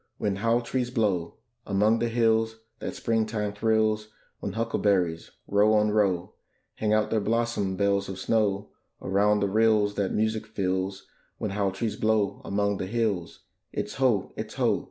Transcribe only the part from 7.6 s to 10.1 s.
bells of snow Around the rills